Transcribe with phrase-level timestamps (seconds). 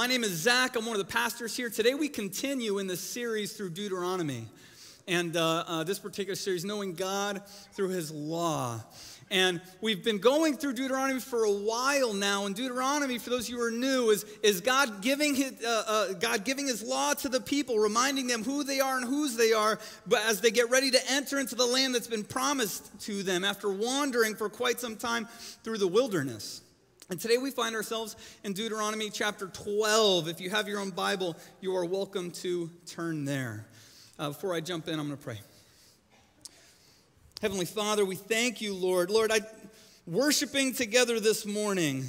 [0.00, 0.76] My name is Zach.
[0.76, 1.68] I'm one of the pastors here.
[1.68, 4.46] Today we continue in the series through Deuteronomy.
[5.06, 7.42] And uh, uh, this particular series, Knowing God
[7.74, 8.82] Through His Law.
[9.30, 12.46] And we've been going through Deuteronomy for a while now.
[12.46, 15.84] And Deuteronomy, for those of you who are new, is, is God, giving his, uh,
[15.86, 19.36] uh, God giving his law to the people, reminding them who they are and whose
[19.36, 22.98] they are, but as they get ready to enter into the land that's been promised
[23.00, 25.28] to them after wandering for quite some time
[25.62, 26.62] through the wilderness.
[27.10, 28.14] And today we find ourselves
[28.44, 30.28] in Deuteronomy chapter 12.
[30.28, 33.66] If you have your own Bible, you are welcome to turn there.
[34.16, 35.40] Uh, before I jump in, I'm going to pray.
[37.42, 39.10] Heavenly Father, we thank you, Lord.
[39.10, 39.40] Lord, I
[40.06, 42.04] worshiping together this morning,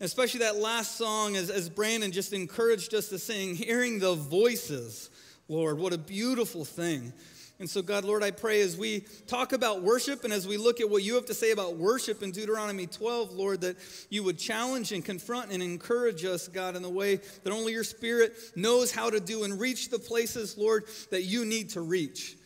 [0.00, 5.10] especially that last song as, as Brandon just encouraged us to sing, hearing the voices,
[5.48, 7.12] Lord, what a beautiful thing.
[7.60, 10.80] And so, God, Lord, I pray as we talk about worship and as we look
[10.80, 13.76] at what you have to say about worship in Deuteronomy 12, Lord, that
[14.10, 17.84] you would challenge and confront and encourage us, God, in the way that only your
[17.84, 22.36] Spirit knows how to do and reach the places, Lord, that you need to reach.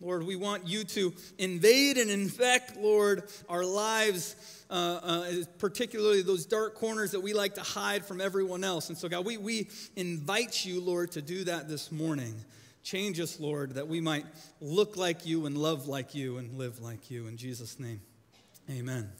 [0.00, 4.34] Lord, we want you to invade and infect, Lord, our lives,
[4.68, 8.88] uh, uh, particularly those dark corners that we like to hide from everyone else.
[8.88, 12.34] And so, God, we, we invite you, Lord, to do that this morning.
[12.82, 14.24] Change us, Lord, that we might
[14.60, 17.26] look like you and love like you and live like you.
[17.26, 18.00] In Jesus' name,
[18.70, 19.10] amen.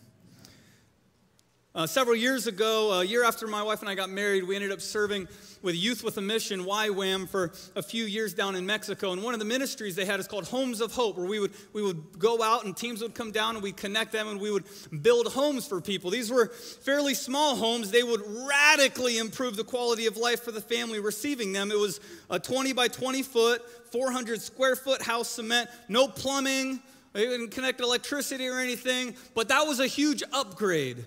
[1.72, 4.72] Uh, several years ago, a year after my wife and I got married, we ended
[4.72, 5.28] up serving
[5.62, 9.12] with Youth with a Mission, YWAM, for a few years down in Mexico.
[9.12, 11.52] And one of the ministries they had is called Homes of Hope, where we would,
[11.72, 14.50] we would go out and teams would come down and we'd connect them and we
[14.50, 14.64] would
[15.00, 16.10] build homes for people.
[16.10, 17.92] These were fairly small homes.
[17.92, 21.70] They would radically improve the quality of life for the family receiving them.
[21.70, 26.80] It was a 20 by 20 foot, 400 square foot house cement, no plumbing.
[27.12, 31.04] They didn't connect electricity or anything, but that was a huge upgrade.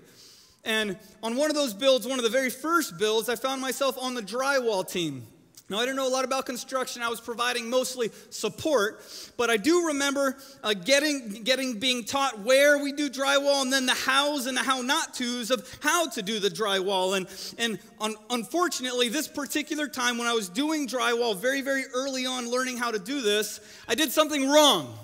[0.64, 3.98] And on one of those builds, one of the very first builds, I found myself
[3.98, 5.26] on the drywall team.
[5.70, 7.00] Now, I didn't know a lot about construction.
[7.00, 9.02] I was providing mostly support,
[9.38, 13.86] but I do remember uh, getting, getting, being taught where we do drywall and then
[13.86, 17.16] the hows and the how not to's of how to do the drywall.
[17.16, 17.26] And,
[17.56, 22.50] and un- unfortunately, this particular time when I was doing drywall very, very early on,
[22.50, 23.58] learning how to do this,
[23.88, 24.98] I did something wrong.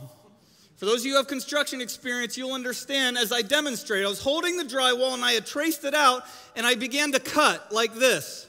[0.81, 4.03] For those of you who have construction experience, you'll understand as I demonstrate.
[4.03, 6.25] I was holding the drywall and I had traced it out
[6.57, 8.47] and I began to cut like this.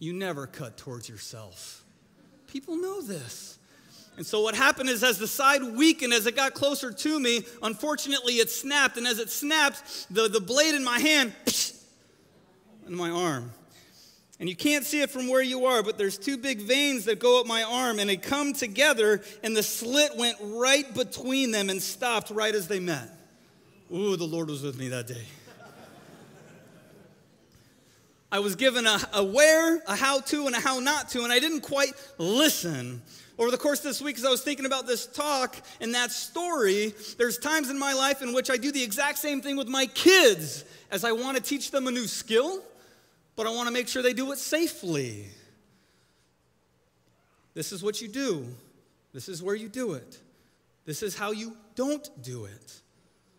[0.00, 1.84] You never cut towards yourself.
[2.48, 3.60] People know this.
[4.16, 7.44] And so what happened is as the side weakened, as it got closer to me,
[7.62, 8.96] unfortunately it snapped.
[8.96, 11.32] And as it snapped, the, the blade in my hand,
[12.88, 13.52] in my arm.
[14.40, 17.20] And you can't see it from where you are, but there's two big veins that
[17.20, 21.70] go up my arm and they come together, and the slit went right between them
[21.70, 23.10] and stopped right as they met.
[23.92, 25.24] Ooh, the Lord was with me that day.
[28.32, 31.32] I was given a, a where, a how to, and a how not to, and
[31.32, 33.00] I didn't quite listen.
[33.38, 36.10] Over the course of this week, as I was thinking about this talk and that
[36.10, 39.68] story, there's times in my life in which I do the exact same thing with
[39.68, 42.60] my kids as I want to teach them a new skill
[43.36, 45.26] but I want to make sure they do it safely.
[47.54, 48.46] This is what you do.
[49.12, 50.18] This is where you do it.
[50.84, 52.80] This is how you don't do it.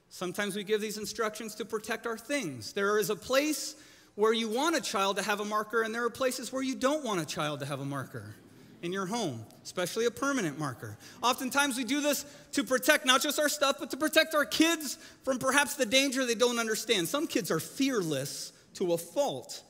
[0.09, 2.71] Sometimes we give these instructions to protect our things.
[2.71, 3.75] There is a place
[4.15, 6.75] where you want a child to have a marker, and there are places where you
[6.75, 8.35] don't want a child to have a marker
[8.81, 10.97] in your home, especially a permanent marker.
[11.21, 14.97] Oftentimes we do this to protect not just our stuff, but to protect our kids
[15.23, 17.09] from perhaps the danger they don't understand.
[17.09, 19.63] Some kids are fearless to a fault.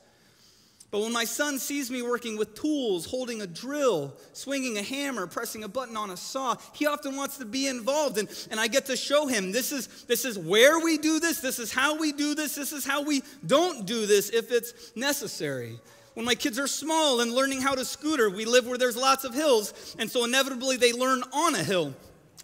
[0.90, 5.26] But when my son sees me working with tools, holding a drill, swinging a hammer,
[5.26, 8.18] pressing a button on a saw, he often wants to be involved.
[8.18, 11.40] And, and I get to show him this is, this is where we do this,
[11.40, 14.92] this is how we do this, this is how we don't do this if it's
[14.94, 15.78] necessary.
[16.14, 19.24] When my kids are small and learning how to scooter, we live where there's lots
[19.24, 21.94] of hills, and so inevitably they learn on a hill.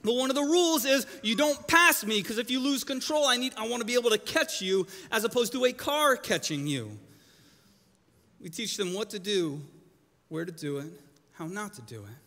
[0.03, 3.25] But one of the rules is you don't pass me because if you lose control,
[3.25, 6.17] I need I want to be able to catch you as opposed to a car
[6.17, 6.99] catching you.
[8.43, 9.61] We teach them what to do,
[10.29, 10.89] where to do it,
[11.33, 12.19] how not to do it.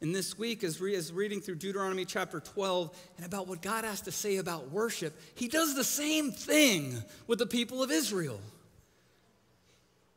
[0.00, 3.84] And this week, as, re- as reading through Deuteronomy chapter 12 and about what God
[3.84, 8.38] has to say about worship, he does the same thing with the people of Israel.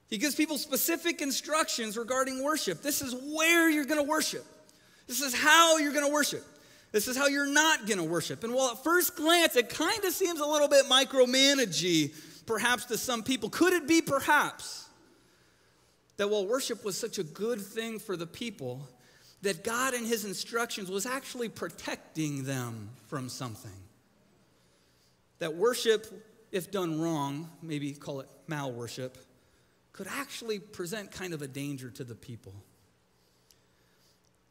[0.08, 2.84] He gives people specific instructions regarding worship.
[2.84, 4.46] This is where you're going to worship.
[5.08, 6.46] This is how you're going to worship.
[6.92, 8.44] This is how you're not going to worship.
[8.44, 12.14] And while at first glance it kind of seems a little bit micromanagey,
[12.46, 14.90] perhaps to some people, could it be perhaps?
[16.18, 18.88] That while worship was such a good thing for the people,
[19.42, 23.72] that God in his instructions was actually protecting them from something.
[25.40, 26.06] That worship,
[26.52, 29.18] if done wrong, maybe call it mal worship,
[29.94, 32.54] could actually present kind of a danger to the people.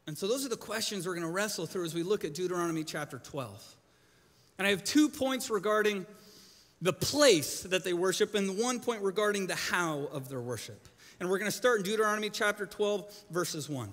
[0.07, 2.33] And so, those are the questions we're going to wrestle through as we look at
[2.33, 3.75] Deuteronomy chapter 12.
[4.57, 6.05] And I have two points regarding
[6.81, 10.87] the place that they worship and one point regarding the how of their worship.
[11.21, 13.89] And we're going to start in Deuteronomy chapter 12, verses 1.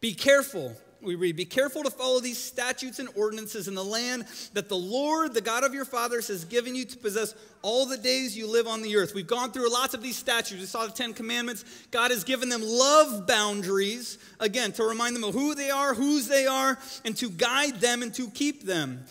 [0.00, 4.24] Be careful we read, Be careful to follow these statutes and ordinances in the land
[4.52, 7.96] that the Lord, the God of your fathers, has given you to possess all the
[7.96, 9.14] days you live on the earth.
[9.14, 10.60] We've gone through lots of these statutes.
[10.60, 11.64] We saw the Ten Commandments.
[11.90, 16.28] God has given them love boundaries, again, to remind them of who they are, whose
[16.28, 19.02] they are, and to guide them and to keep them.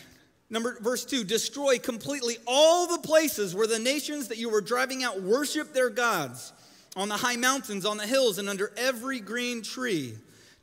[0.49, 5.03] Number verse 2 destroy completely all the places where the nations that you were driving
[5.03, 6.53] out worship their gods
[6.95, 10.15] on the high mountains, on the hills, and under every green tree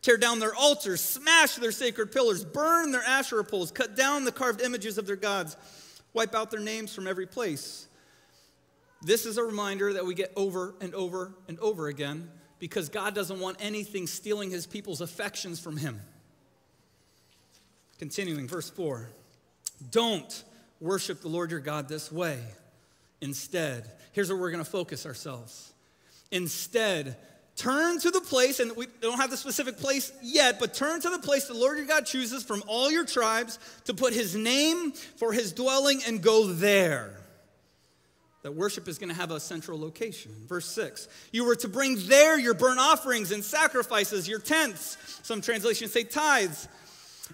[0.02, 4.32] tear down their altars, smash their sacred pillars, burn their Asherah poles, cut down the
[4.32, 5.56] carved images of their gods,
[6.12, 7.88] wipe out their names from every place.
[9.02, 13.14] This is a reminder that we get over and over and over again because God
[13.14, 16.00] doesn't want anything stealing his people's affections from him.
[17.98, 19.08] Continuing, verse 4
[19.90, 20.44] Don't
[20.80, 22.38] worship the Lord your God this way.
[23.20, 25.72] Instead, here's where we're going to focus ourselves.
[26.30, 27.16] Instead,
[27.56, 31.08] Turn to the place, and we don't have the specific place yet, but turn to
[31.08, 34.92] the place the Lord your God chooses from all your tribes to put his name
[34.92, 37.16] for his dwelling and go there.
[38.42, 40.32] That worship is going to have a central location.
[40.46, 44.98] Verse 6 You were to bring there your burnt offerings and sacrifices, your tents.
[45.22, 46.68] Some translations say tithes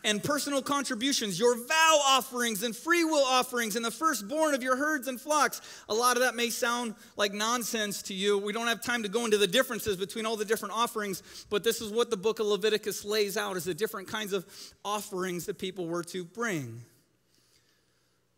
[0.04, 4.76] and personal contributions, your vow offerings and free will offerings, and the firstborn of your
[4.76, 5.60] herds and flocks.
[5.88, 8.38] A lot of that may sound like nonsense to you.
[8.38, 11.64] We don't have time to go into the differences between all the different offerings, but
[11.64, 14.46] this is what the book of Leviticus lays out as the different kinds of
[14.84, 16.80] offerings that people were to bring.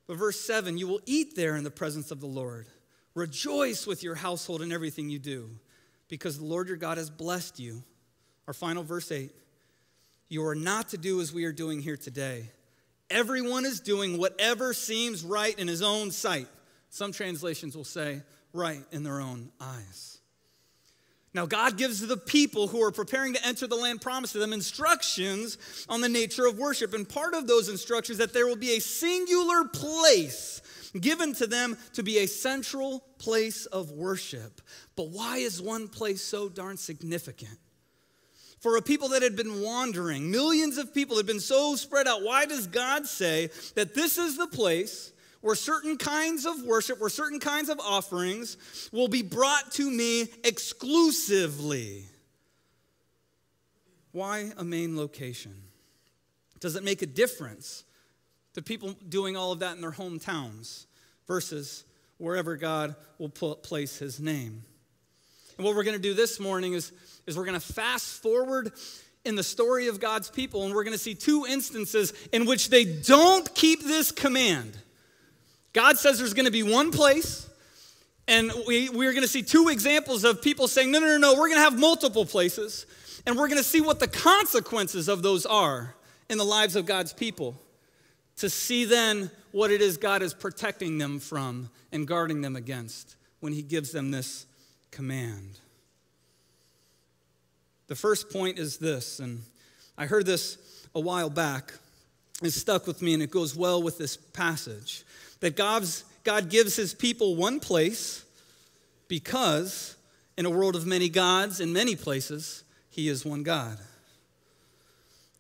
[0.07, 2.67] But verse 7 you will eat there in the presence of the Lord.
[3.15, 5.51] Rejoice with your household in everything you do,
[6.09, 7.83] because the Lord your God has blessed you.
[8.47, 9.31] Our final verse 8
[10.29, 12.51] you are not to do as we are doing here today.
[13.11, 16.49] Everyone is doing whatever seems right in his own sight.
[16.91, 18.23] Some translations will say,
[18.53, 20.19] right in their own eyes.
[21.35, 24.53] Now, God gives the people who are preparing to enter the land promised to them
[24.53, 26.95] instructions on the nature of worship.
[26.95, 30.63] And part of those instructions is that there will be a singular place
[31.01, 34.61] given to them to be a central place of worship.
[34.95, 37.59] But why is one place so darn significant?
[38.65, 40.31] For a people that had been wandering.
[40.31, 42.23] Millions of people had been so spread out.
[42.23, 45.13] Why does God say that this is the place
[45.43, 48.57] where certain kinds of worship, where certain kinds of offerings
[48.91, 52.07] will be brought to me exclusively?
[54.13, 55.55] Why a main location?
[56.59, 57.85] Does it make a difference
[58.55, 60.87] to people doing all of that in their hometowns
[61.27, 61.85] versus
[62.17, 64.65] wherever God will place his name?
[65.59, 66.93] And what we're going to do this morning is,
[67.27, 68.73] is we're going to fast forward
[69.25, 72.69] in the story of God's people, and we're going to see two instances in which
[72.69, 74.77] they don't keep this command.
[75.73, 77.49] God says there's going to be one place,
[78.29, 81.33] and we, we're going to see two examples of people saying, no, no, no, no,
[81.33, 82.87] we're going to have multiple places,
[83.27, 85.95] and we're going to see what the consequences of those are
[86.29, 87.61] in the lives of God's people.
[88.39, 93.17] To see then what it is God is protecting them from and guarding them against
[93.41, 94.47] when He gives them this
[94.91, 95.61] command.
[97.87, 99.43] The first point is this, and
[99.99, 100.59] I heard this
[100.95, 101.75] a while back.
[102.43, 105.05] It stuck with me, and it goes well with this passage
[105.41, 108.25] that God's, God gives his people one place
[109.09, 109.97] because
[110.39, 113.79] in a world of many gods, in many places, he is one God.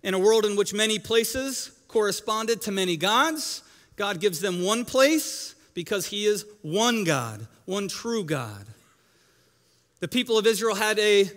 [0.02, 3.62] In a world in which many places corresponded to many gods,
[3.96, 8.66] God gives them one place because he is one God, one true God.
[10.00, 11.30] The people of Israel had a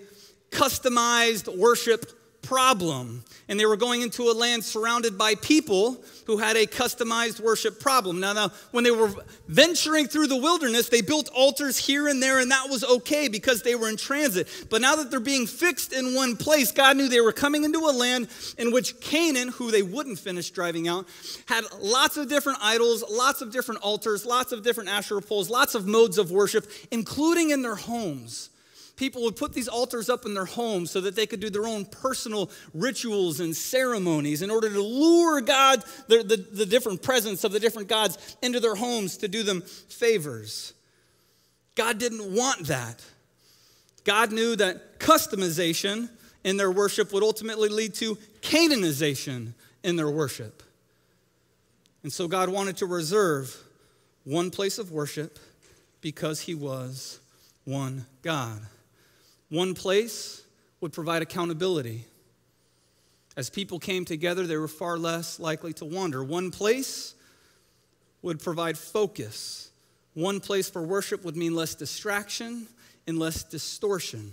[0.52, 3.24] customized worship problem.
[3.50, 7.80] And they were going into a land surrounded by people who had a customized worship
[7.80, 8.20] problem.
[8.20, 9.12] Now, now, when they were
[9.48, 13.64] venturing through the wilderness, they built altars here and there, and that was okay because
[13.64, 14.48] they were in transit.
[14.70, 17.80] But now that they're being fixed in one place, God knew they were coming into
[17.80, 21.06] a land in which Canaan, who they wouldn't finish driving out,
[21.48, 25.76] had lots of different idols, lots of different altars, lots of different Asherah poles, lots
[25.76, 28.50] of modes of worship, including in their homes
[28.98, 31.68] people would put these altars up in their homes so that they could do their
[31.68, 37.44] own personal rituals and ceremonies in order to lure God, the, the, the different presence
[37.46, 40.74] of the different gods, into their homes to do them favors.
[41.76, 43.02] God didn't want that.
[44.04, 46.10] God knew that customization
[46.44, 50.64] in their worship would ultimately lead to Canaanization in their worship.
[52.04, 53.56] And so God wanted to reserve
[54.24, 55.40] one place of worship
[56.02, 57.20] because he was
[57.66, 58.62] one God.
[59.50, 60.44] One place
[60.82, 62.06] would provide accountability.
[63.36, 66.24] As people came together, they were far less likely to wander.
[66.24, 67.14] One place
[68.22, 69.70] would provide focus.
[70.16, 72.68] One place for worship would mean less distraction
[73.06, 74.32] and less distortion.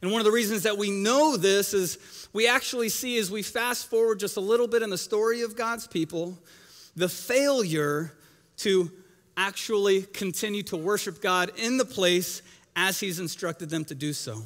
[0.00, 3.42] And one of the reasons that we know this is we actually see as we
[3.42, 6.38] fast forward just a little bit in the story of God's people,
[6.96, 8.12] the failure
[8.58, 8.90] to
[9.36, 12.42] actually continue to worship God in the place
[12.76, 14.42] as He's instructed them to do so.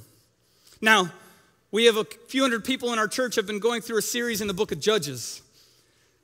[0.81, 1.13] Now,
[1.71, 4.41] we have a few hundred people in our church have been going through a series
[4.41, 5.43] in the book of Judges.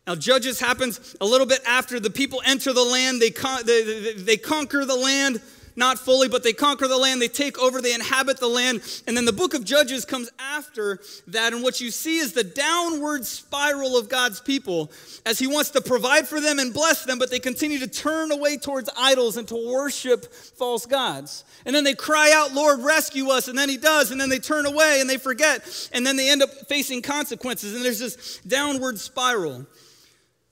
[0.07, 3.83] Now, Judges happens a little bit after the people enter the land, they, con- they,
[3.83, 5.41] they, they conquer the land
[5.77, 8.83] not fully, but they conquer the land, they take over, they inhabit the land.
[9.07, 11.53] And then the book of Judges comes after that.
[11.53, 14.91] And what you see is the downward spiral of God's people
[15.25, 18.33] as he wants to provide for them and bless them, but they continue to turn
[18.33, 21.45] away towards idols and to worship false gods.
[21.65, 23.49] And then they cry out, Lord, rescue us.
[23.49, 24.11] And then he does.
[24.11, 25.91] And then they turn away and they forget.
[25.93, 27.75] And then they end up facing consequences.
[27.75, 29.67] And there's this downward spiral.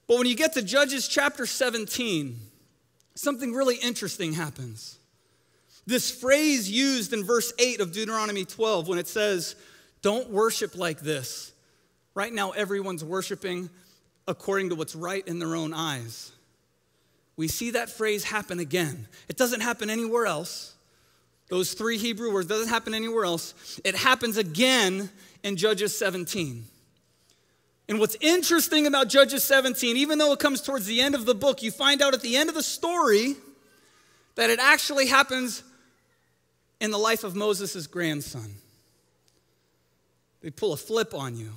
[0.07, 2.39] But when you get to Judges chapter 17,
[3.15, 5.00] something really interesting happens.
[5.91, 9.57] This phrase used in verse 8 of Deuteronomy 12 when it says,
[10.03, 11.53] Don't worship like this.
[12.15, 13.69] Right now, everyone's worshiping
[14.29, 16.31] according to what's right in their own eyes.
[17.37, 19.09] We see that phrase happen again.
[19.29, 20.77] It doesn't happen anywhere else.
[21.49, 23.81] Those three Hebrew words doesn't happen anywhere else.
[23.85, 25.11] It happens again
[25.43, 26.67] in Judges 17.
[27.89, 31.35] And what's interesting about Judges 17, even though it comes towards the end of the
[31.35, 33.35] book, you find out at the end of the story
[34.37, 35.65] that it actually happens
[36.81, 38.55] in the life of Moses' grandson.
[40.41, 41.53] They pull a flip on you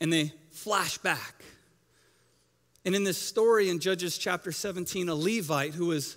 [0.00, 1.42] and they flash back.
[2.84, 6.16] And in this story in Judges chapter 17, a Levite who is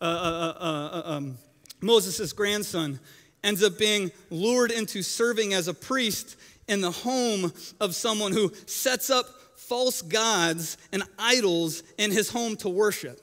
[0.00, 1.38] uh, uh, uh, uh um,
[1.82, 2.98] Moses' grandson
[3.44, 6.36] ends up being lured into serving as a priest
[6.68, 12.56] in the home of someone who sets up false gods and idols in his home
[12.56, 13.20] to worship.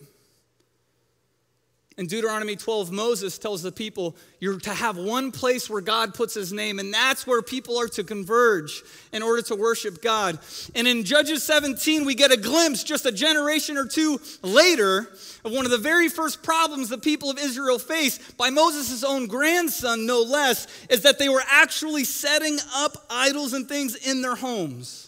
[1.97, 6.35] In Deuteronomy 12, Moses tells the people, You're to have one place where God puts
[6.35, 10.37] his name, and that's where people are to converge in order to worship God.
[10.75, 15.09] And in Judges 17, we get a glimpse just a generation or two later
[15.43, 19.25] of one of the very first problems the people of Israel faced by Moses' own
[19.25, 24.35] grandson, no less, is that they were actually setting up idols and things in their
[24.35, 25.06] homes.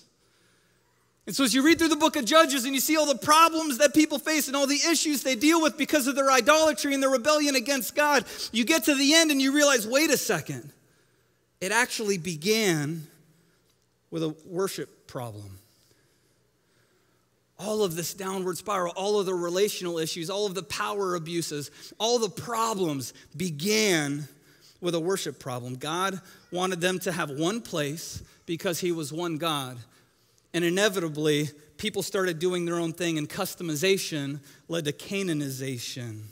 [1.29, 3.15] And so, as you read through the book of Judges and you see all the
[3.15, 6.91] problems that people face and all the issues they deal with because of their idolatry
[6.95, 10.17] and their rebellion against God, you get to the end and you realize wait a
[10.17, 10.71] second.
[11.61, 13.05] It actually began
[14.09, 15.59] with a worship problem.
[17.59, 21.69] All of this downward spiral, all of the relational issues, all of the power abuses,
[21.99, 24.27] all the problems began
[24.81, 25.75] with a worship problem.
[25.75, 26.19] God
[26.51, 29.77] wanted them to have one place because He was one God.
[30.53, 36.23] And inevitably, people started doing their own thing, and customization led to Canaanization.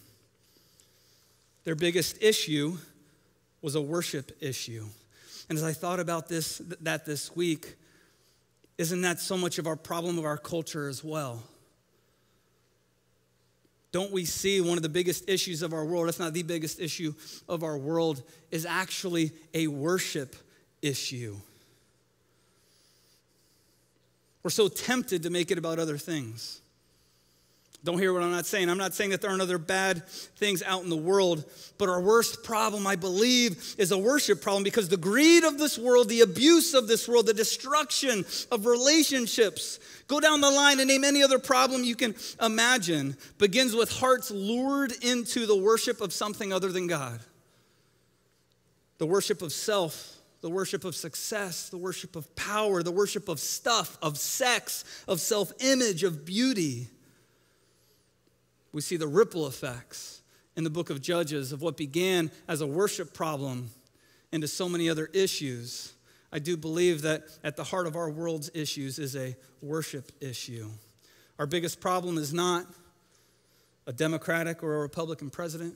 [1.64, 2.78] Their biggest issue
[3.62, 4.86] was a worship issue.
[5.50, 7.76] And as I thought about this, that this week,
[8.78, 11.44] isn't that so much of our problem of our culture as well?
[13.92, 16.80] Don't we see one of the biggest issues of our world, if not the biggest
[16.80, 17.14] issue
[17.48, 18.22] of our world,
[18.52, 20.36] is actually a worship
[20.82, 21.38] issue?
[24.44, 26.62] We're so tempted to make it about other things.
[27.84, 28.70] Don't hear what I'm not saying.
[28.70, 31.46] I'm not saying that there aren't other bad things out in the world,
[31.78, 35.78] but our worst problem, I believe, is a worship problem because the greed of this
[35.78, 40.90] world, the abuse of this world, the destruction of relationships, go down the line and
[40.90, 46.12] name any other problem you can imagine, begins with hearts lured into the worship of
[46.12, 47.20] something other than God.
[48.98, 53.40] The worship of self, the worship of success, the worship of power, the worship of
[53.40, 56.88] stuff, of sex, of self image, of beauty.
[58.72, 60.22] We see the ripple effects
[60.56, 63.70] in the book of Judges of what began as a worship problem
[64.32, 65.94] into so many other issues.
[66.32, 70.70] I do believe that at the heart of our world's issues is a worship issue.
[71.40, 72.66] Our biggest problem is not
[73.86, 75.76] a Democratic or a Republican president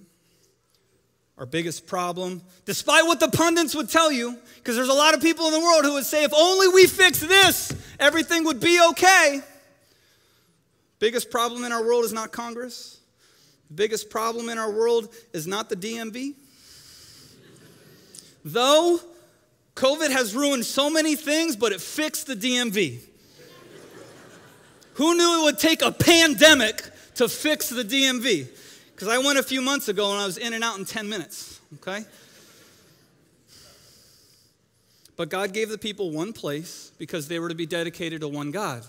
[1.37, 5.21] our biggest problem, despite what the pundits would tell you, because there's a lot of
[5.21, 8.79] people in the world who would say, if only we fix this, everything would be
[8.91, 9.41] okay.
[10.99, 12.99] Biggest problem in our world is not Congress.
[13.69, 16.35] The biggest problem in our world is not the DMV.
[18.43, 18.99] Though
[19.75, 22.99] COVID has ruined so many things, but it fixed the DMV.
[24.95, 26.83] Who knew it would take a pandemic
[27.15, 28.47] to fix the DMV?
[29.01, 31.09] Because I went a few months ago and I was in and out in 10
[31.09, 32.05] minutes, okay?
[35.15, 38.51] But God gave the people one place because they were to be dedicated to one
[38.51, 38.83] God.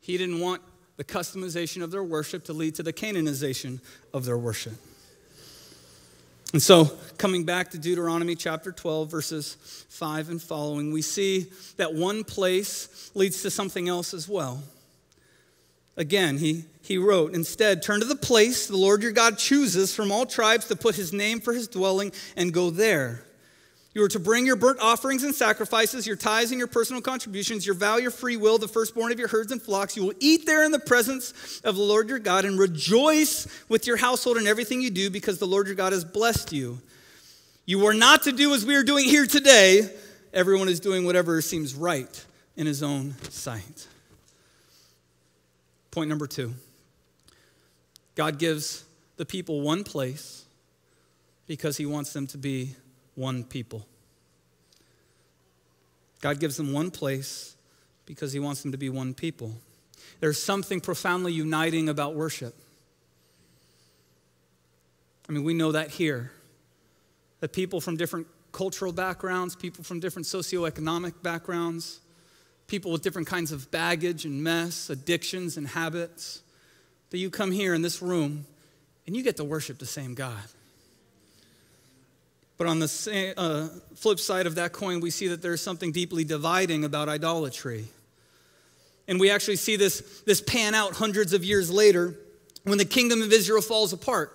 [0.00, 0.60] He didn't want
[0.98, 3.80] the customization of their worship to lead to the Canaanization
[4.12, 4.74] of their worship.
[6.52, 9.56] And so, coming back to Deuteronomy chapter 12, verses
[9.88, 11.46] 5 and following, we see
[11.78, 14.62] that one place leads to something else as well.
[15.96, 20.10] Again, he, he wrote, Instead, turn to the place the Lord your God chooses from
[20.10, 23.24] all tribes to put his name for his dwelling and go there.
[23.94, 27.64] You are to bring your burnt offerings and sacrifices, your tithes and your personal contributions,
[27.64, 29.96] your vow, your free will, the firstborn of your herds and flocks.
[29.96, 33.86] You will eat there in the presence of the Lord your God and rejoice with
[33.86, 36.80] your household in everything you do because the Lord your God has blessed you.
[37.66, 39.88] You are not to do as we are doing here today.
[40.32, 42.24] Everyone is doing whatever seems right
[42.56, 43.86] in his own sight.
[45.94, 46.52] Point number two
[48.16, 48.84] God gives
[49.16, 50.44] the people one place
[51.46, 52.74] because he wants them to be
[53.14, 53.86] one people.
[56.20, 57.54] God gives them one place
[58.06, 59.54] because he wants them to be one people.
[60.18, 62.56] There's something profoundly uniting about worship.
[65.28, 66.32] I mean, we know that here.
[67.38, 72.00] That people from different cultural backgrounds, people from different socioeconomic backgrounds,
[72.66, 76.42] people with different kinds of baggage and mess, addictions and habits,
[77.10, 78.46] that you come here in this room
[79.06, 80.42] and you get to worship the same God.
[82.56, 86.24] But on the uh, flip side of that coin, we see that there's something deeply
[86.24, 87.86] dividing about idolatry.
[89.08, 92.14] And we actually see this, this pan out hundreds of years later
[92.62, 94.32] when the kingdom of Israel falls apart.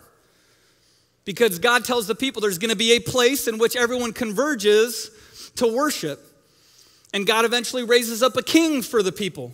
[1.25, 5.11] Because God tells the people there's going to be a place in which everyone converges
[5.55, 6.19] to worship.
[7.13, 9.53] And God eventually raises up a king for the people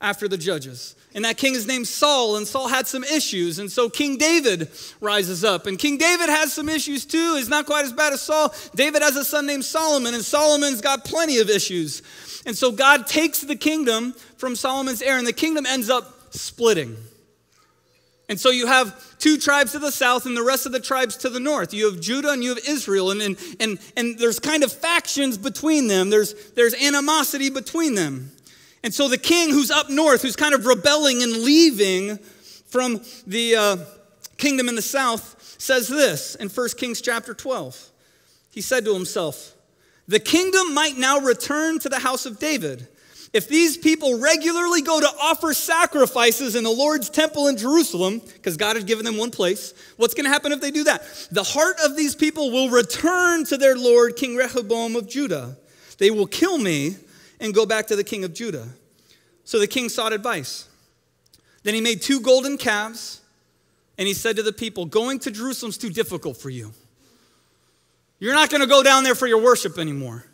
[0.00, 0.94] after the judges.
[1.14, 3.58] And that king is named Saul, and Saul had some issues.
[3.58, 4.68] And so King David
[5.00, 5.66] rises up.
[5.66, 7.36] And King David has some issues too.
[7.36, 8.54] He's not quite as bad as Saul.
[8.74, 12.02] David has a son named Solomon, and Solomon's got plenty of issues.
[12.44, 16.96] And so God takes the kingdom from Solomon's heir, and the kingdom ends up splitting.
[18.28, 21.16] And so you have two tribes to the south and the rest of the tribes
[21.18, 21.72] to the north.
[21.72, 25.38] You have Judah and you have Israel, and, and, and, and there's kind of factions
[25.38, 28.32] between them, there's, there's animosity between them.
[28.82, 32.18] And so the king who's up north, who's kind of rebelling and leaving
[32.66, 33.76] from the uh,
[34.36, 37.90] kingdom in the south, says this in 1 Kings chapter 12.
[38.50, 39.54] He said to himself,
[40.06, 42.86] The kingdom might now return to the house of David
[43.36, 48.56] if these people regularly go to offer sacrifices in the Lord's temple in Jerusalem, because
[48.56, 51.02] God had given them one place, what's going to happen if they do that?
[51.30, 55.58] The heart of these people will return to their Lord, King Rehoboam of Judah.
[55.98, 56.96] They will kill me
[57.38, 58.66] and go back to the king of Judah.
[59.44, 60.66] So the king sought advice.
[61.62, 63.20] Then he made two golden calves,
[63.98, 66.72] and he said to the people, Going to Jerusalem's too difficult for you.
[68.18, 70.24] You're not going to go down there for your worship anymore.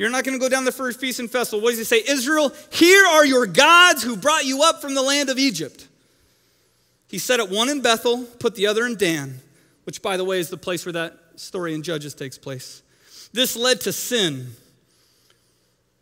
[0.00, 1.62] You're not going to go down the first feast and festival.
[1.62, 2.02] What does he say?
[2.08, 5.86] Israel, here are your gods who brought you up from the land of Egypt.
[7.08, 9.40] He set it one in Bethel, put the other in Dan,
[9.84, 12.82] which, by the way, is the place where that story in Judges takes place.
[13.34, 14.52] This led to sin.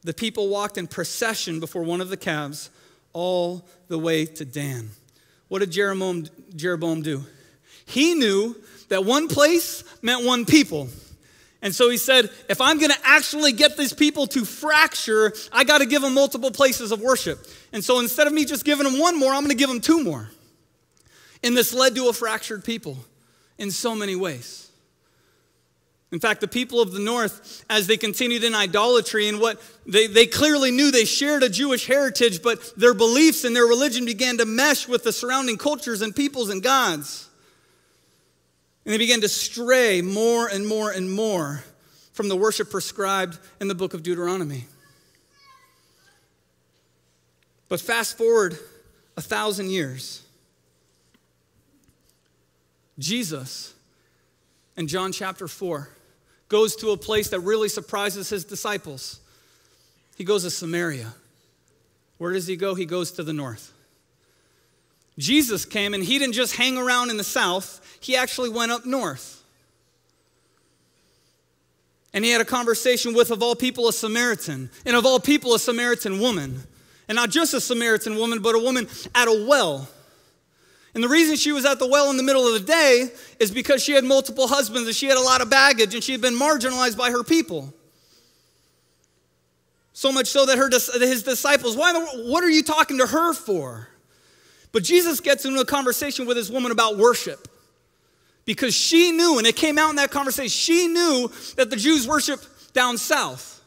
[0.05, 2.71] The people walked in procession before one of the calves
[3.13, 4.91] all the way to Dan.
[5.49, 7.25] What did Jeroboam, Jeroboam do?
[7.85, 8.55] He knew
[8.91, 10.89] that one place meant one people.
[11.61, 15.64] And so he said, if I'm going to actually get these people to fracture, I
[15.64, 17.44] got to give them multiple places of worship.
[17.73, 19.81] And so instead of me just giving them one more, I'm going to give them
[19.81, 20.31] two more.
[21.42, 22.97] And this led to a fractured people
[23.59, 24.71] in so many ways.
[26.11, 30.07] In fact, the people of the north, as they continued in idolatry and what they,
[30.07, 34.38] they clearly knew they shared a Jewish heritage, but their beliefs and their religion began
[34.38, 37.28] to mesh with the surrounding cultures and peoples and gods.
[38.88, 41.62] And they began to stray more and more and more
[42.14, 44.64] from the worship prescribed in the book of Deuteronomy.
[47.68, 48.59] But fast forward
[49.14, 50.22] a thousand years.
[52.98, 53.74] Jesus
[54.79, 55.90] in John chapter 4
[56.48, 59.20] goes to a place that really surprises his disciples.
[60.16, 61.12] He goes to Samaria.
[62.16, 62.74] Where does he go?
[62.74, 63.70] He goes to the north.
[65.18, 68.87] Jesus came and he didn't just hang around in the south, he actually went up
[68.87, 69.42] north.
[72.14, 75.54] And he had a conversation with, of all people, a Samaritan, and of all people,
[75.54, 76.62] a Samaritan woman.
[77.09, 79.88] And not just a Samaritan woman, but a woman at a well.
[80.94, 83.50] And the reason she was at the well in the middle of the day is
[83.50, 86.20] because she had multiple husbands and she had a lot of baggage and she had
[86.20, 87.74] been marginalized by her people.
[89.92, 93.88] So much so that her, his disciples, why, what are you talking to her for?
[94.72, 97.48] But Jesus gets into a conversation with this woman about worship
[98.44, 102.07] because she knew, and it came out in that conversation, she knew that the Jews
[102.09, 102.40] worship
[102.72, 103.62] down south,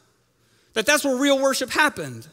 [0.74, 2.26] that that's where real worship happened.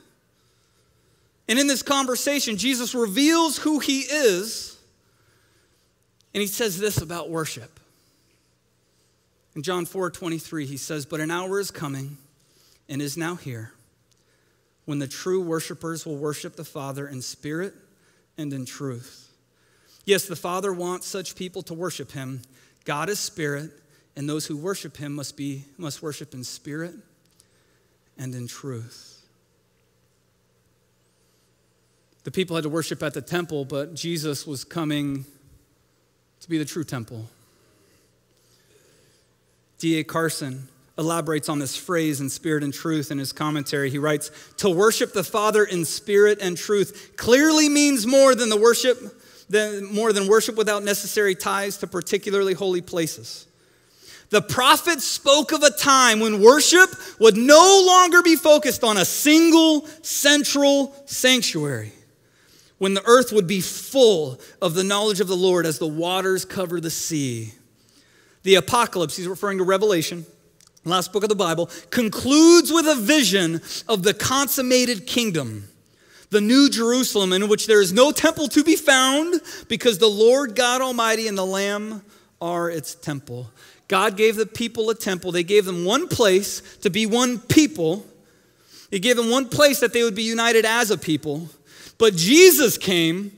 [1.47, 4.77] And in this conversation, Jesus reveals who he is,
[6.33, 7.79] and he says this about worship.
[9.55, 12.17] In John 4 23, he says, But an hour is coming
[12.87, 13.73] and is now here
[14.85, 17.73] when the true worshipers will worship the Father in spirit
[18.39, 19.29] and in truth.
[20.05, 22.41] Yes, the Father wants such people to worship him.
[22.85, 23.71] God is spirit,
[24.15, 26.95] and those who worship him must be must worship in spirit
[28.17, 29.21] and in truth.
[32.23, 35.25] The people had to worship at the temple, but Jesus was coming
[36.39, 37.25] to be the true temple.
[39.79, 40.03] D.A.
[40.03, 40.67] Carson
[40.99, 43.89] elaborates on this phrase in spirit and truth in his commentary.
[43.89, 48.57] He writes, To worship the Father in spirit and truth clearly means more than the
[48.57, 48.99] worship,
[49.49, 53.47] than, more than worship without necessary ties to particularly holy places.
[54.29, 59.05] The prophet spoke of a time when worship would no longer be focused on a
[59.05, 61.93] single central sanctuary,
[62.77, 66.45] when the earth would be full of the knowledge of the Lord as the waters
[66.45, 67.53] cover the sea.
[68.43, 70.25] The apocalypse, he's referring to Revelation,
[70.85, 75.67] last book of the Bible, concludes with a vision of the consummated kingdom,
[76.29, 80.55] the new Jerusalem, in which there is no temple to be found because the Lord
[80.55, 82.03] God Almighty and the Lamb
[82.41, 83.51] are its temple.
[83.87, 85.31] God gave the people a temple.
[85.31, 88.05] They gave them one place to be one people.
[88.91, 91.49] He gave them one place that they would be united as a people.
[91.97, 93.31] But Jesus came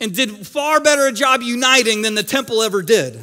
[0.00, 3.18] and did far better a job uniting than the temple ever did.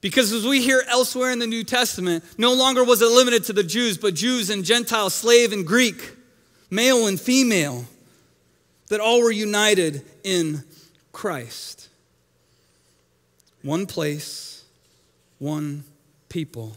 [0.00, 3.52] Because as we hear elsewhere in the New Testament, no longer was it limited to
[3.52, 6.12] the Jews, but Jews and Gentiles, slave and Greek,
[6.70, 7.86] male and female,
[8.88, 10.62] that all were united in
[11.12, 11.88] Christ.
[13.62, 14.64] One place,
[15.38, 15.84] one
[16.28, 16.76] people.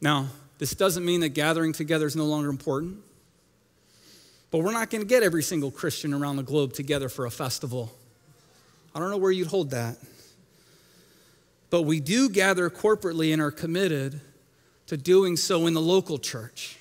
[0.00, 0.28] Now,
[0.58, 2.98] this doesn't mean that gathering together is no longer important,
[4.50, 7.30] but we're not going to get every single Christian around the globe together for a
[7.30, 7.92] festival.
[8.94, 9.98] I don't know where you'd hold that.
[11.70, 14.20] But we do gather corporately and are committed
[14.86, 16.78] to doing so in the local church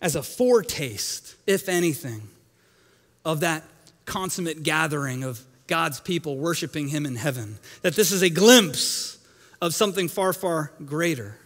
[0.00, 2.22] as a foretaste, if anything,
[3.24, 3.62] of that
[4.04, 7.58] consummate gathering of God's people worshiping Him in heaven.
[7.82, 9.18] That this is a glimpse
[9.60, 11.36] of something far, far greater.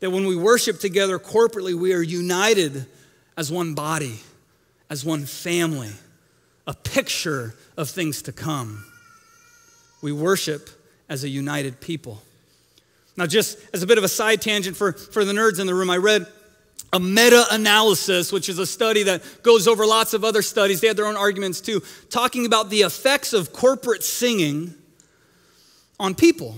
[0.00, 2.86] That when we worship together corporately, we are united
[3.36, 4.20] as one body,
[4.88, 5.90] as one family,
[6.66, 8.84] a picture of things to come.
[10.04, 10.68] We worship
[11.08, 12.20] as a united people.
[13.16, 15.74] Now, just as a bit of a side tangent for, for the nerds in the
[15.74, 16.26] room, I read
[16.92, 20.82] a meta analysis, which is a study that goes over lots of other studies.
[20.82, 24.74] They had their own arguments too, talking about the effects of corporate singing
[25.98, 26.54] on people.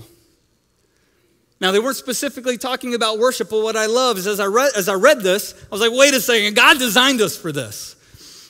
[1.61, 4.71] Now, they weren't specifically talking about worship, but what I love is as I read,
[4.75, 7.96] as I read this, I was like, wait a second, God designed us for this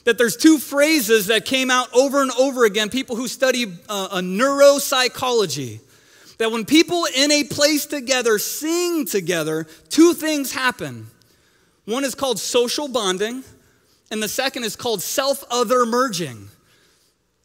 [0.08, 2.88] that there's two phrases that came out over and over again.
[2.88, 5.80] People who study uh, a neuropsychology,
[6.38, 11.08] that when people in a place together sing together, two things happen.
[11.84, 13.44] One is called social bonding,
[14.10, 16.48] and the second is called self other merging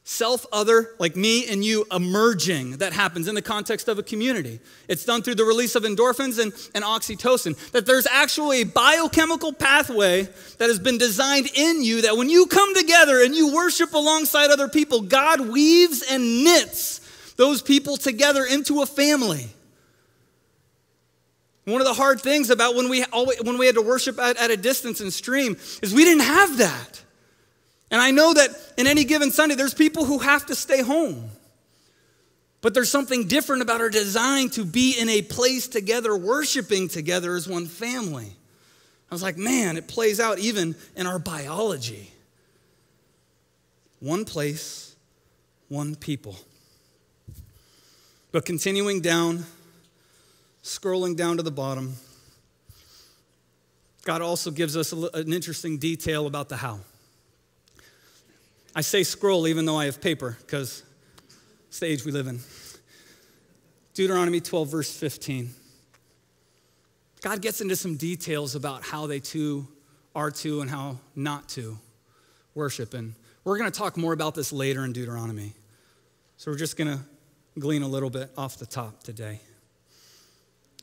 [0.04, 4.60] self other, like me and you, emerging that happens in the context of a community.
[4.88, 7.72] It's done through the release of endorphins and, and oxytocin.
[7.72, 10.24] That there's actually a biochemical pathway
[10.58, 14.52] that has been designed in you that when you come together and you worship alongside
[14.52, 17.00] other people, God weaves and knits
[17.38, 19.50] those people together into a family.
[21.66, 24.36] One of the hard things about when we, always, when we had to worship at,
[24.36, 27.03] at a distance and stream is we didn't have that.
[27.94, 31.30] And I know that in any given Sunday, there's people who have to stay home.
[32.60, 37.36] But there's something different about our design to be in a place together, worshiping together
[37.36, 38.36] as one family.
[39.12, 42.12] I was like, man, it plays out even in our biology.
[44.00, 44.96] One place,
[45.70, 46.36] one people.
[48.32, 49.46] But continuing down,
[50.64, 51.94] scrolling down to the bottom,
[54.04, 56.80] God also gives us an interesting detail about the how.
[58.76, 60.84] I say scroll even though I have paper because
[61.68, 62.40] it's the age we live in.
[63.94, 65.52] Deuteronomy 12, verse 15.
[67.22, 69.68] God gets into some details about how they too
[70.16, 71.78] are to and how not to
[72.56, 72.94] worship.
[72.94, 75.54] And we're going to talk more about this later in Deuteronomy.
[76.38, 77.00] So we're just going to
[77.60, 79.40] glean a little bit off the top today.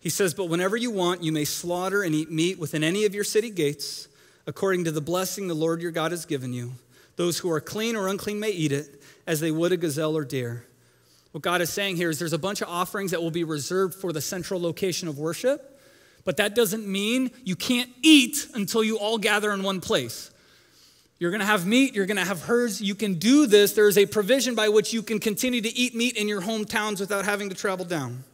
[0.00, 3.14] He says, But whenever you want, you may slaughter and eat meat within any of
[3.14, 4.08] your city gates,
[4.46, 6.72] according to the blessing the Lord your God has given you.
[7.20, 10.24] Those who are clean or unclean may eat it, as they would a gazelle or
[10.24, 10.64] deer.
[11.32, 13.94] What God is saying here is there's a bunch of offerings that will be reserved
[13.94, 15.78] for the central location of worship,
[16.24, 20.30] but that doesn't mean you can't eat until you all gather in one place.
[21.18, 22.80] You're to have meat, you're to have herds.
[22.80, 23.74] You can do this.
[23.74, 27.00] There is a provision by which you can continue to eat meat in your hometowns
[27.00, 28.24] without having to travel down.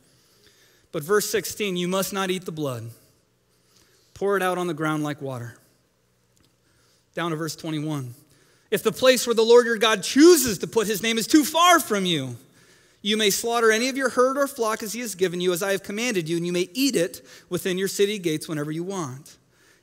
[0.93, 2.91] But verse 16, you must not eat the blood.
[4.15, 5.59] Pour it out on the ground like water.
[7.17, 8.15] Down to verse 21.
[8.71, 11.45] If the place where the Lord your God chooses to put his name is too
[11.45, 12.37] far from you,
[13.03, 15.63] you may slaughter any of your herd or flock as he has given you, as
[15.63, 18.83] I have commanded you, and you may eat it within your city gates whenever you
[18.83, 19.37] want.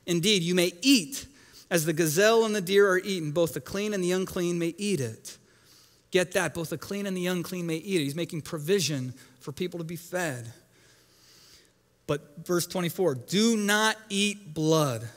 [0.04, 1.26] Indeed, you may eat
[1.70, 4.74] as the gazelle and the deer are eaten, both the clean and the unclean may
[4.76, 5.38] eat it.
[6.10, 8.04] Get that, both the clean and the unclean may eat it.
[8.04, 10.52] He's making provision for people to be fed.
[12.06, 15.08] But verse 24 do not eat blood,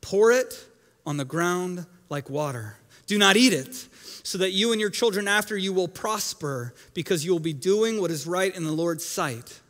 [0.00, 0.64] pour it
[1.04, 2.76] on the ground like water.
[3.06, 3.74] Do not eat it
[4.22, 8.00] so that you and your children after you will prosper because you will be doing
[8.00, 9.60] what is right in the Lord's sight.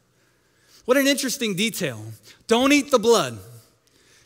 [0.87, 2.03] What an interesting detail.
[2.47, 3.39] Don't eat the blood.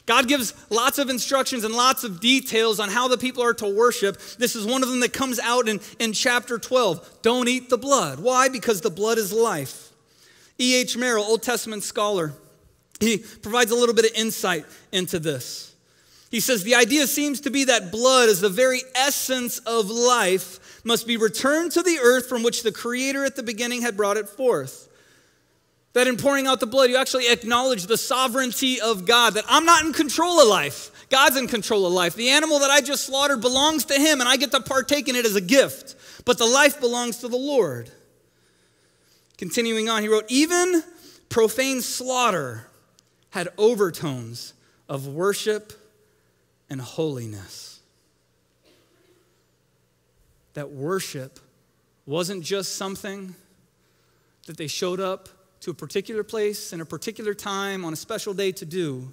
[0.07, 3.75] God gives lots of instructions and lots of details on how the people are to
[3.75, 4.21] worship.
[4.39, 7.23] This is one of them that comes out in, in chapter 12.
[7.23, 8.19] Don't eat the blood.
[8.19, 8.49] Why?
[8.49, 9.91] Because the blood is life.
[10.59, 10.97] E.H.
[10.97, 12.35] Merrill, Old Testament scholar,
[12.99, 15.70] he provides a little bit of insight into this.
[16.31, 20.81] He says the idea seems to be that blood, is the very essence of life,
[20.85, 24.17] must be returned to the earth from which the Creator at the beginning had brought
[24.17, 24.89] it forth.
[25.93, 29.65] That in pouring out the blood, you actually acknowledge the sovereignty of God, that I'm
[29.65, 30.93] not in control of life.
[31.11, 32.15] God's in control of life.
[32.15, 35.17] The animal that I just slaughtered belongs to Him, and I get to partake in
[35.17, 35.97] it as a gift.
[36.25, 37.91] But the life belongs to the Lord.
[39.37, 40.85] Continuing on, he wrote, Even
[41.29, 42.69] profane slaughter
[43.31, 44.53] had overtones
[44.89, 45.73] of worship
[46.71, 47.81] and holiness.
[50.55, 51.39] That worship
[52.07, 53.35] wasn't just something
[54.47, 55.29] that they showed up
[55.61, 59.13] to a particular place in a particular time on a special day to do,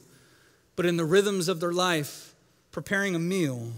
[0.76, 2.34] but in the rhythms of their life,
[2.72, 3.72] preparing a meal,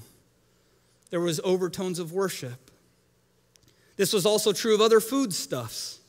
[1.09, 2.69] there was overtones of worship.
[3.97, 5.99] This was also true of other foodstuffs.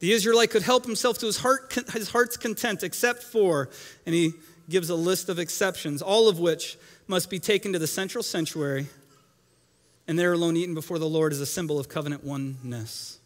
[0.00, 3.70] The Israelite could help himself to his, heart, his heart's content, except for,
[4.06, 4.32] and he
[4.68, 6.76] gives a list of exceptions, all of which
[7.06, 8.86] must be taken to the central sanctuary
[10.08, 13.18] and there alone eaten before the Lord as a symbol of covenant oneness.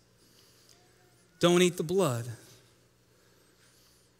[1.39, 2.27] Don't eat the blood.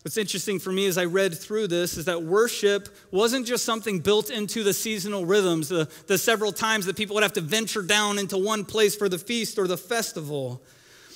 [0.03, 4.01] What's interesting for me as I read through this is that worship wasn't just something
[4.01, 7.83] built into the seasonal rhythms, the, the several times that people would have to venture
[7.83, 10.61] down into one place for the feast or the festival.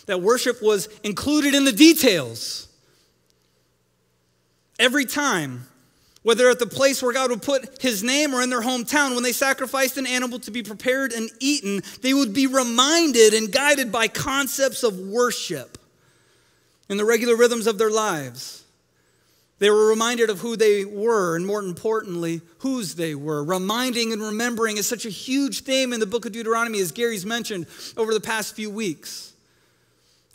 [0.06, 2.68] That worship was included in the details.
[4.78, 5.66] Every time
[6.26, 9.22] whether at the place where God would put his name or in their hometown, when
[9.22, 13.92] they sacrificed an animal to be prepared and eaten, they would be reminded and guided
[13.92, 15.78] by concepts of worship
[16.88, 18.64] in the regular rhythms of their lives.
[19.60, 23.44] They were reminded of who they were, and more importantly, whose they were.
[23.44, 27.24] Reminding and remembering is such a huge theme in the book of Deuteronomy, as Gary's
[27.24, 29.32] mentioned over the past few weeks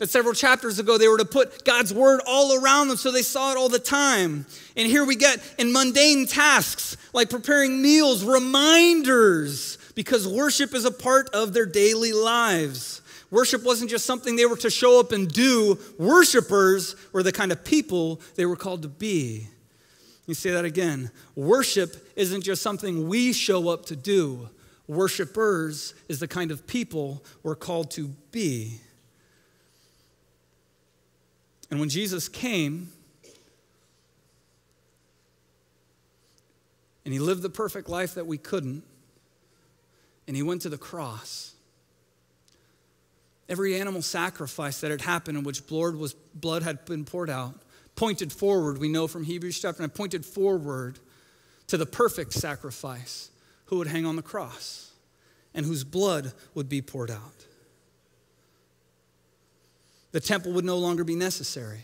[0.02, 3.22] that several chapters ago they were to put God's word all around them so they
[3.22, 4.48] saw it all the time.
[4.76, 10.92] And here we get in mundane tasks like preparing meals, reminders, because worship is a
[10.92, 13.04] part of their daily lives.
[13.30, 17.52] Worship wasn't just something they were to show up and do, worshipers were the kind
[17.52, 19.50] of people they were called to be.
[20.26, 21.12] You say that again.
[21.36, 24.50] Worship isn't just something we show up to do.
[24.88, 28.82] Worshippers is the kind of people we're called to be.
[31.72, 32.90] And when Jesus came
[37.06, 38.84] and he lived the perfect life that we couldn't,
[40.28, 41.54] and he went to the cross,
[43.50, 47.56] every animal sacrifice that had happened in which blood, had been poured out
[47.96, 51.00] pointed forward, we know from Hebrews chapter 9, pointed forward
[51.68, 53.30] to the perfect sacrifice
[53.66, 54.92] who would hang on the cross
[55.54, 57.46] and whose blood would be poured out
[60.12, 61.82] the temple would no longer be necessary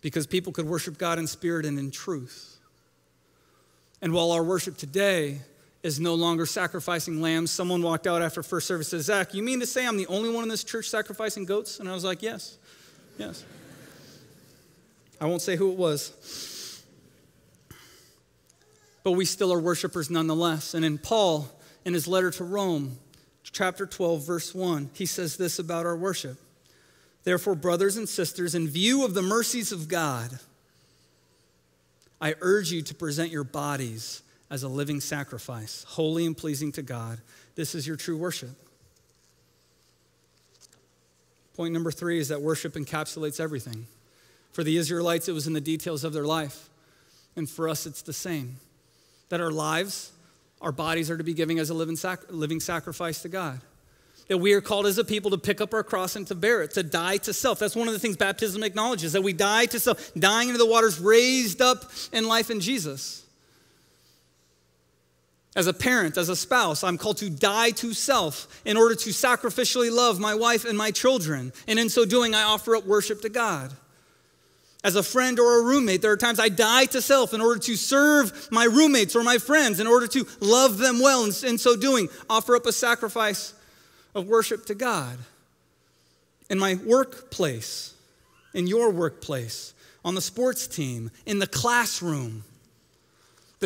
[0.00, 2.58] because people could worship God in spirit and in truth.
[4.02, 5.40] And while our worship today
[5.82, 9.42] is no longer sacrificing lambs, someone walked out after first service and said, Zach, you
[9.42, 11.80] mean to say I'm the only one in this church sacrificing goats?
[11.80, 12.58] And I was like, yes,
[13.18, 13.44] yes.
[15.20, 16.82] I won't say who it was.
[19.02, 20.74] But we still are worshipers nonetheless.
[20.74, 21.48] And in Paul,
[21.84, 22.98] in his letter to Rome,
[23.52, 26.38] chapter 12, verse 1, he says this about our worship.
[27.24, 30.38] Therefore, brothers and sisters, in view of the mercies of God,
[32.20, 36.82] I urge you to present your bodies as a living sacrifice, holy and pleasing to
[36.82, 37.20] God.
[37.56, 38.50] This is your true worship.
[41.56, 43.86] Point number three is that worship encapsulates everything.
[44.52, 46.68] For the Israelites, it was in the details of their life.
[47.34, 48.56] And for us, it's the same.
[49.30, 50.12] That our lives,
[50.60, 53.60] our bodies are to be giving as a living, sac- living sacrifice to God.
[54.28, 56.62] That we are called as a people to pick up our cross and to bear
[56.62, 57.58] it, to die to self.
[57.58, 60.66] That's one of the things baptism acknowledges that we die to self, dying into the
[60.66, 63.24] waters, raised up in life in Jesus.
[65.54, 69.10] As a parent, as a spouse, I'm called to die to self in order to
[69.10, 71.52] sacrificially love my wife and my children.
[71.66, 73.72] And in so doing, I offer up worship to God.
[74.86, 77.58] As a friend or a roommate, there are times I die to self in order
[77.58, 81.24] to serve my roommates or my friends, in order to love them well.
[81.24, 83.52] And in so doing, offer up a sacrifice
[84.14, 85.18] of worship to God.
[86.48, 87.94] In my workplace,
[88.54, 92.44] in your workplace, on the sports team, in the classroom,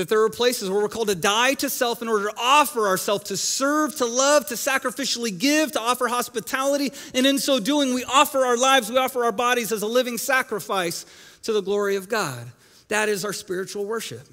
[0.01, 2.89] that there are places where we're called to die to self in order to offer
[2.89, 6.91] ourselves, to serve, to love, to sacrificially give, to offer hospitality.
[7.15, 10.17] And in so doing, we offer our lives, we offer our bodies as a living
[10.17, 11.05] sacrifice
[11.43, 12.51] to the glory of God.
[12.89, 14.27] That is our spiritual worship.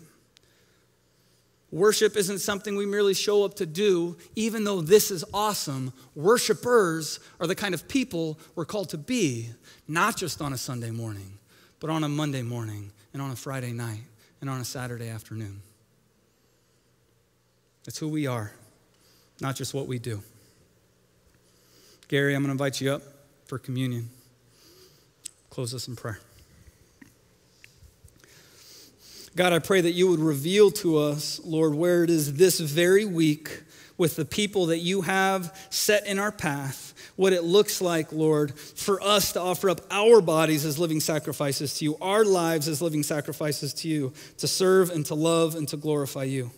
[1.70, 5.92] Worship isn't something we merely show up to do, even though this is awesome.
[6.16, 9.50] Worshippers are the kind of people we're called to be,
[9.86, 11.40] not just on a Sunday morning,
[11.82, 14.04] but on a Monday morning and on a Friday night
[14.42, 15.62] and on a Saturday afternoon.
[17.88, 18.52] It's who we are,
[19.40, 20.22] not just what we do.
[22.08, 23.02] Gary, I'm going to invite you up
[23.46, 24.10] for communion.
[25.50, 26.20] Close us in prayer.
[29.36, 33.06] God, I pray that you would reveal to us, Lord, where it is this very
[33.06, 33.62] week
[33.98, 36.87] with the people that you have set in our path,
[37.18, 41.78] what it looks like, Lord, for us to offer up our bodies as living sacrifices
[41.80, 45.68] to you, our lives as living sacrifices to you, to serve and to love and
[45.68, 46.52] to glorify you.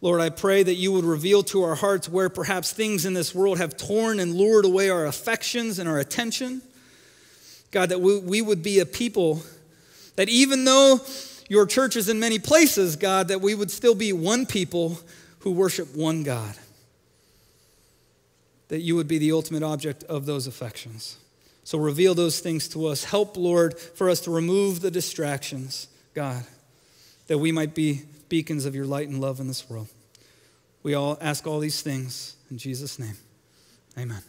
[0.00, 3.34] Lord, I pray that you would reveal to our hearts where perhaps things in this
[3.34, 6.62] world have torn and lured away our affections and our attention.
[7.70, 9.42] God, that we, we would be a people
[10.16, 11.00] that even though
[11.48, 15.00] your church is in many places, God, that we would still be one people
[15.40, 16.54] who worship one God.
[18.68, 21.16] That you would be the ultimate object of those affections.
[21.64, 23.04] So reveal those things to us.
[23.04, 26.44] Help, Lord, for us to remove the distractions, God,
[27.26, 29.88] that we might be beacons of your light and love in this world.
[30.82, 33.16] We all ask all these things in Jesus' name.
[33.98, 34.22] Amen.